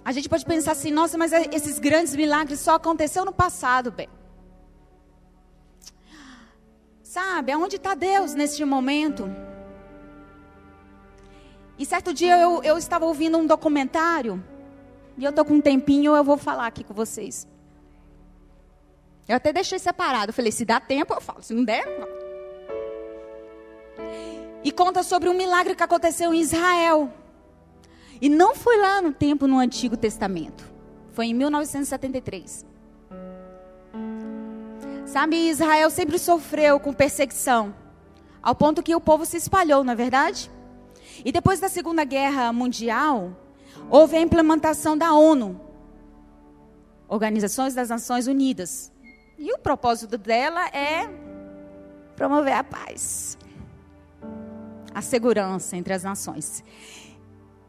[0.05, 4.07] A gente pode pensar assim, nossa, mas esses grandes milagres só aconteceu no passado, bem.
[7.03, 9.30] Sabe, aonde está Deus neste momento?
[11.78, 14.44] E certo dia eu, eu estava ouvindo um documentário,
[15.16, 17.49] e eu estou com um tempinho, eu vou falar aqui com vocês.
[19.26, 22.18] Eu até deixei separado, falei, se dá tempo eu falo, se não der, não.
[24.64, 27.12] E conta sobre um milagre que aconteceu em Israel.
[28.20, 30.68] E não foi lá no tempo no Antigo Testamento.
[31.12, 32.66] Foi em 1973.
[35.07, 37.74] Sabe, Israel sempre sofreu com perseguição,
[38.42, 40.51] ao ponto que o povo se espalhou, não é verdade?
[41.24, 43.32] E depois da Segunda Guerra Mundial,
[43.90, 45.59] houve a implementação da ONU,
[47.09, 48.92] Organizações das Nações Unidas.
[49.38, 51.09] E o propósito dela é
[52.14, 53.38] promover a paz,
[54.99, 56.62] a segurança entre as nações.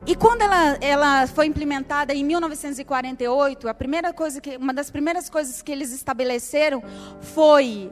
[0.06, 5.30] E quando ela, ela foi implementada em 1948, a primeira coisa que, uma das primeiras
[5.30, 6.82] coisas que eles estabeleceram
[7.22, 7.92] foi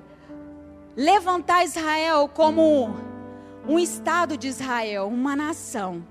[0.96, 2.96] levantar Israel como
[3.68, 6.04] um estado de Israel, uma nação.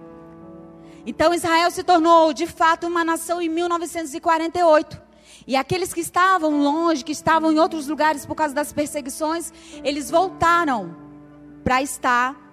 [1.06, 5.02] Então Israel se tornou de fato uma nação em 1948.
[5.46, 9.52] E aqueles que estavam longe, que estavam em outros lugares por causa das perseguições,
[9.82, 10.96] eles voltaram
[11.64, 12.45] para estar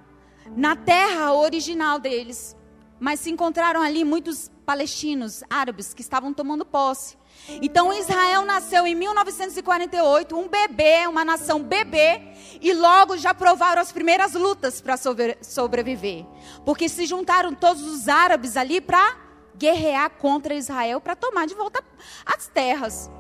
[0.56, 2.56] na terra original deles
[3.04, 7.18] mas se encontraram ali muitos palestinos, árabes, que estavam tomando posse.
[7.62, 12.22] Então Israel nasceu em 1948, um bebê, uma nação bebê,
[12.62, 14.96] e logo já provaram as primeiras lutas para
[15.42, 16.26] sobreviver.
[16.64, 19.18] Porque se juntaram todos os árabes ali para
[19.58, 21.84] guerrear contra Israel, para tomar de volta
[22.26, 23.12] as terras.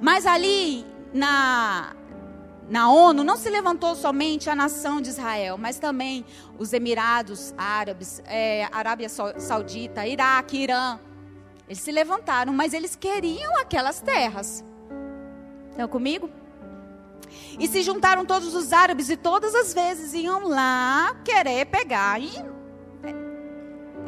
[0.00, 1.96] Mas ali na
[2.68, 6.24] na ONU não se levantou somente a nação de Israel, mas também
[6.58, 10.98] os Emirados Árabes, é, Arábia Saudita, Iraque, Irã.
[11.66, 14.64] Eles se levantaram, mas eles queriam aquelas terras.
[15.70, 16.30] Estão comigo?
[17.58, 22.20] E se juntaram todos os árabes e todas as vezes iam lá querer pegar.
[22.20, 22.30] E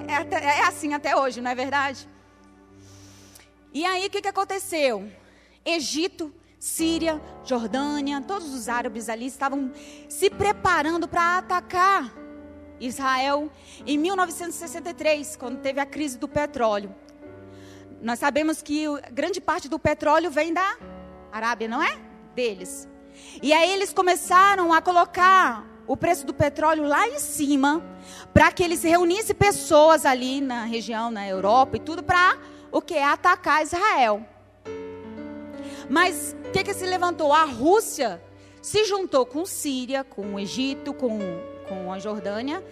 [0.06, 2.06] é, é, é assim até hoje, não é verdade?
[3.72, 5.10] E aí o que, que aconteceu?
[5.64, 9.72] Egito Síria, Jordânia, todos os árabes ali estavam
[10.10, 12.12] se preparando para atacar
[12.78, 13.50] Israel
[13.86, 16.94] em 1963, quando teve a crise do petróleo.
[18.02, 20.76] Nós sabemos que grande parte do petróleo vem da
[21.32, 21.98] Arábia, não é?
[22.34, 22.86] Deles.
[23.42, 27.82] E aí eles começaram a colocar o preço do petróleo lá em cima,
[28.34, 32.36] para que eles reunissem pessoas ali na região, na Europa e tudo, para
[32.70, 32.98] o que?
[32.98, 34.26] Atacar Israel.
[35.90, 37.32] Mas o que, que se levantou?
[37.32, 38.22] A Rússia
[38.62, 41.18] se juntou com Síria, com o Egito, com,
[41.68, 42.62] com a Jordânia,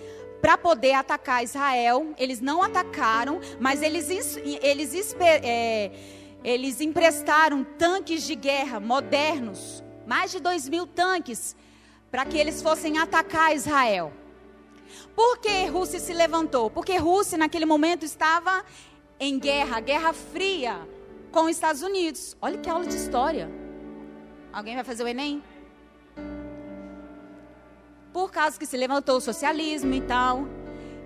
[0.41, 2.15] para poder atacar Israel.
[2.17, 4.09] Eles não atacaram, mas eles,
[4.63, 5.91] eles, é,
[6.45, 11.57] eles emprestaram tanques de guerra modernos, mais de dois mil tanques,
[12.13, 14.13] para que eles fossem atacar Israel.
[15.17, 16.71] Por que Rússia se levantou?
[16.71, 18.65] Porque Rússia, naquele momento, estava
[19.19, 20.87] em guerra, guerra fria
[21.39, 22.37] com os Estados Unidos.
[22.43, 23.49] Olha que aula de história.
[24.53, 25.41] Alguém vai fazer o Enem?
[28.13, 30.49] Por causa que se levantou o socialismo e tal.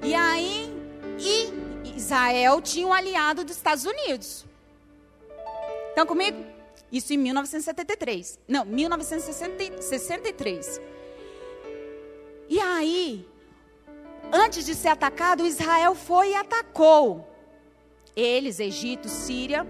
[0.02, 0.74] E aí,
[1.18, 1.52] e
[1.98, 4.46] Israel tinha um aliado dos Estados Unidos.
[5.90, 6.42] Estão comigo?
[6.90, 8.38] Isso em 1973.
[8.48, 10.80] Não, 1963.
[12.48, 13.28] E aí,
[14.32, 17.28] antes de ser atacado, Israel foi e atacou.
[18.16, 19.66] Eles, Egito, Síria,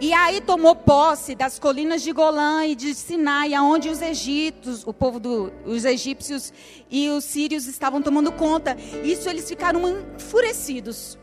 [0.00, 4.92] e aí tomou posse das colinas de Golã e de Sinai, aonde os egípcios, o
[4.94, 6.52] povo dos egípcios
[6.88, 8.76] e os sírios estavam tomando conta.
[9.02, 9.82] Isso eles ficaram
[10.16, 11.18] enfurecidos.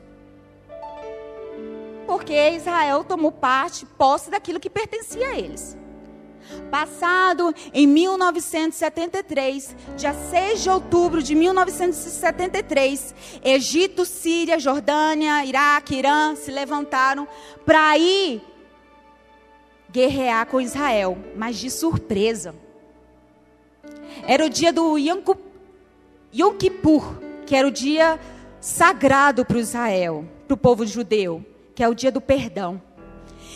[2.05, 5.77] Porque Israel tomou parte, posse daquilo que pertencia a eles.
[6.69, 16.51] Passado em 1973, dia 6 de outubro de 1973, Egito, Síria, Jordânia, Iraque, Irã se
[16.51, 17.27] levantaram
[17.65, 18.43] para ir
[19.95, 22.53] guerrear com Israel, mas de surpresa.
[24.27, 25.21] Era o dia do Yom
[26.59, 27.15] Kippur,
[27.45, 28.19] que era o dia
[28.59, 32.81] sagrado para Israel, para o povo judeu, que é o dia do perdão.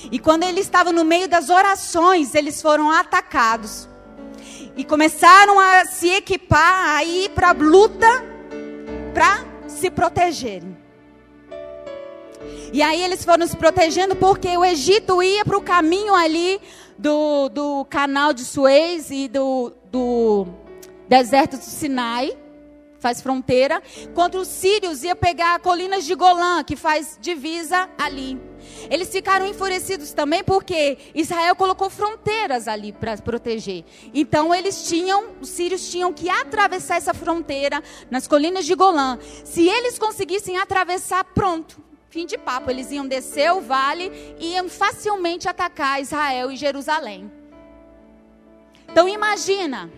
[0.10, 3.90] E quando eles estavam no meio das orações, eles foram atacados.
[4.78, 8.08] E começaram a se equipar, a ir para a luta,
[9.14, 10.79] para se protegerem.
[12.72, 16.62] E aí eles foram se protegendo porque o Egito ia para o caminho ali
[16.98, 20.46] do, do canal de Suez e do, do
[21.08, 22.38] deserto do Sinai,
[23.00, 23.82] faz fronteira,
[24.14, 28.40] contra os sírios ia pegar colinas de Golã, que faz divisa ali.
[28.90, 33.84] Eles ficaram enfurecidos também porque Israel colocou fronteiras ali para proteger.
[34.14, 39.18] Então eles tinham, os sírios tinham que atravessar essa fronteira nas colinas de Golã.
[39.44, 41.89] Se eles conseguissem atravessar, pronto.
[42.10, 47.32] Fim de papo, eles iam descer o vale e iam facilmente atacar Israel e Jerusalém.
[48.92, 49.90] Então imagina,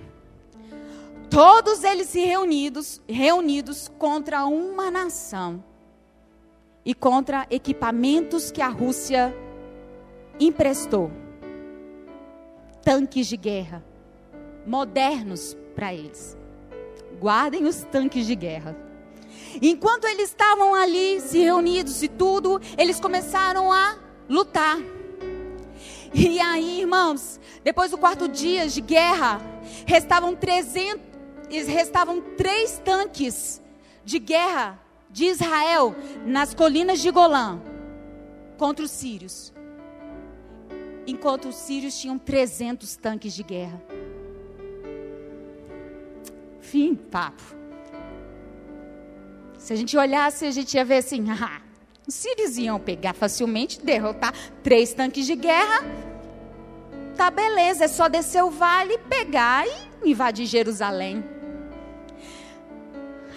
[1.30, 5.64] todos eles reunidos, reunidos contra uma nação
[6.84, 9.34] e contra equipamentos que a Rússia
[10.38, 11.10] emprestou.
[12.84, 13.84] Tanques de guerra
[14.66, 16.38] modernos para eles.
[17.20, 18.76] Guardem os tanques de guerra.
[19.62, 23.98] Enquanto eles estavam ali se reunidos e tudo, eles começaram a
[24.30, 24.78] lutar.
[26.14, 29.42] E aí, irmãos, depois do quarto dia de guerra,
[29.86, 31.12] restavam 300
[31.68, 33.62] restavam três tanques
[34.06, 34.80] de guerra
[35.10, 35.94] de Israel
[36.26, 37.60] nas colinas de Golã
[38.58, 39.54] contra os sírios.
[41.06, 43.84] Enquanto os sírios tinham 300 tanques de guerra.
[46.62, 47.61] Fim, papo.
[49.62, 51.62] Se a gente olhasse, a gente ia ver assim: ah,
[52.08, 54.34] os sírios iam pegar facilmente, derrotar
[54.64, 55.86] três tanques de guerra.
[57.16, 61.24] Tá beleza, é só descer o vale, pegar e invadir Jerusalém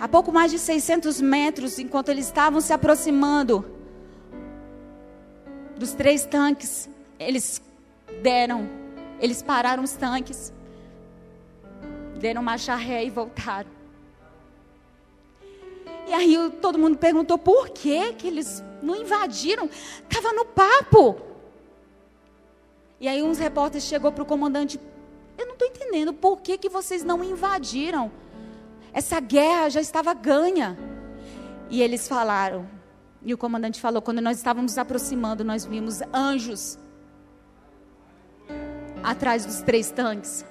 [0.05, 3.65] a pouco mais de 600 metros, enquanto eles estavam se aproximando
[5.79, 7.63] dos três tanques, eles
[8.23, 8.69] deram,
[9.21, 10.53] eles pararam os tanques,
[12.19, 13.71] deram marcha ré e voltaram.
[16.07, 19.69] E aí todo mundo perguntou por que que eles não invadiram?
[20.09, 21.17] Tava no papo.
[23.01, 24.81] E aí uns repórteres chegou para o comandante,
[25.37, 28.11] eu não estou entendendo por que que vocês não invadiram?
[28.93, 30.79] Essa guerra já estava ganha.
[31.69, 32.69] E eles falaram,
[33.25, 36.79] e o comandante falou: quando nós estávamos nos aproximando, nós vimos anjos
[39.03, 40.45] atrás dos três tanques.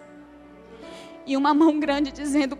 [1.26, 2.58] E uma mão grande dizendo: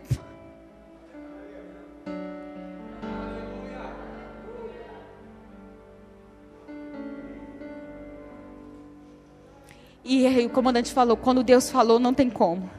[10.04, 12.70] E o comandante falou: quando Deus falou, não tem como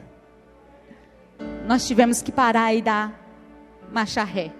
[1.65, 3.19] nós tivemos que parar e dar
[3.91, 4.51] marcha ré.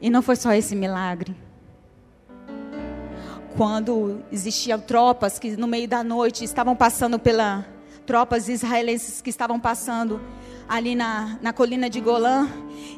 [0.00, 1.34] E não foi só esse milagre.
[3.56, 7.64] Quando existiam tropas que no meio da noite estavam passando pela
[8.04, 10.20] tropas israelenses que estavam passando
[10.68, 12.48] ali na, na colina de Golã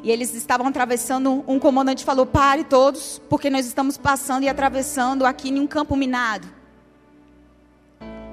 [0.03, 5.25] e eles estavam atravessando, um comandante falou: "Pare todos, porque nós estamos passando e atravessando
[5.25, 6.49] aqui em um campo minado".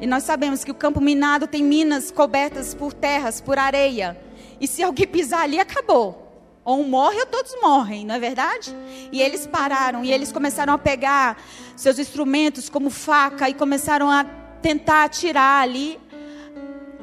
[0.01, 4.17] E nós sabemos que o campo minado tem minas cobertas por terras, por areia.
[4.59, 6.23] E se alguém pisar ali, acabou.
[6.63, 8.75] Ou um morre ou todos morrem, não é verdade?
[9.11, 11.37] E eles pararam e eles começaram a pegar
[11.75, 14.25] seus instrumentos como faca e começaram a
[14.61, 15.99] tentar tirar ali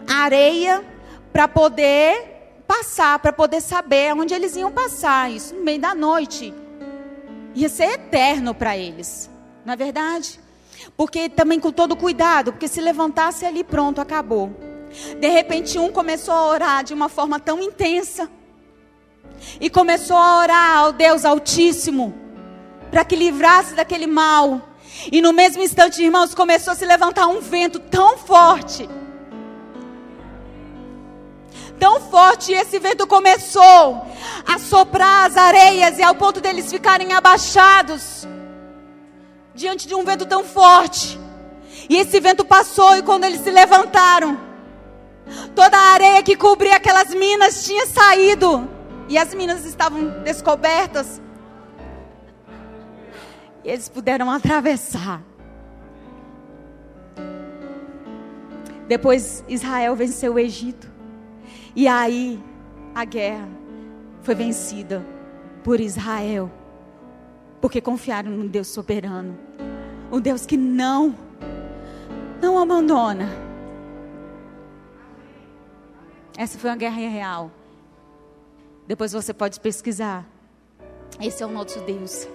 [0.07, 0.92] a areia
[1.33, 5.31] para poder passar, para poder saber onde eles iam passar.
[5.31, 6.53] Isso no meio da noite.
[7.55, 9.31] Ia ser eterno para eles,
[9.65, 10.41] não é verdade?
[10.97, 14.51] Porque também com todo cuidado, porque se levantasse ali, pronto, acabou.
[15.19, 18.31] De repente, um começou a orar de uma forma tão intensa.
[19.61, 22.15] E começou a orar ao Deus Altíssimo.
[22.91, 24.61] Para que livrasse daquele mal.
[25.11, 28.89] E no mesmo instante, irmãos, começou a se levantar um vento tão forte.
[31.79, 34.07] Tão forte, e esse vento começou
[34.47, 38.27] a soprar as areias, e ao ponto deles ficarem abaixados
[39.55, 41.19] diante de um vento tão forte.
[41.89, 44.39] E esse vento passou, e quando eles se levantaram,
[45.55, 48.69] toda a areia que cobria aquelas minas tinha saído,
[49.09, 51.21] e as minas estavam descobertas.
[53.65, 55.23] E eles puderam atravessar.
[58.89, 60.92] Depois Israel venceu o Egito.
[61.75, 62.43] E aí
[62.95, 63.49] a guerra
[64.23, 65.05] foi vencida
[65.65, 66.51] por Israel
[67.63, 69.39] porque confiaram no Deus soberano,
[70.11, 71.17] um Deus que não,
[72.43, 73.29] não abandona.
[76.37, 77.53] Essa foi uma guerra real.
[78.85, 80.27] Depois você pode pesquisar.
[81.21, 82.27] Esse é o nosso Deus.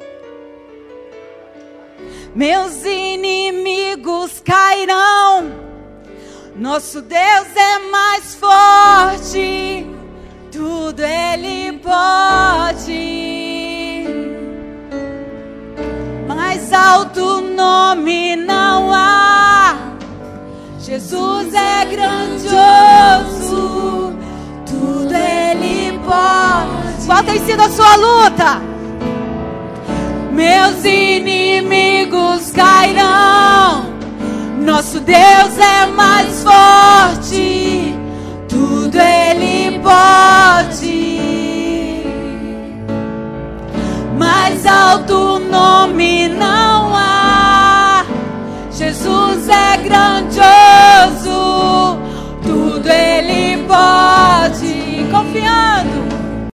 [2.34, 5.67] Meus inimigos cairão.
[6.58, 9.86] Nosso Deus é mais forte.
[10.52, 12.88] tudo Ele pode.
[16.28, 19.78] Mais alto nome não há.
[20.80, 22.56] Jesus é grandioso,
[24.66, 27.06] tudo Ele pode.
[27.06, 28.60] Qual tem sido a sua luta?
[30.32, 33.97] Meus inimigos cairão.
[34.60, 37.96] Nosso Deus é mais forte,
[38.50, 41.18] tudo Ele pode.
[44.18, 48.06] Mais alto nome não há.
[48.72, 51.30] Jesus é grandioso,
[52.44, 54.37] tudo Ele pode.